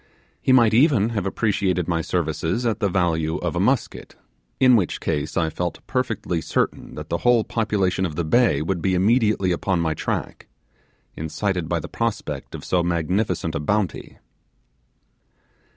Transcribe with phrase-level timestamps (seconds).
[0.41, 4.15] He might even have appreciated my services at the value of a musket,
[4.59, 8.81] in which case I felt perfectly certain that the whole population of the bay would
[8.81, 10.47] be immediately upon my track,
[11.15, 14.17] incited by the prospect of so magnificent a bounty.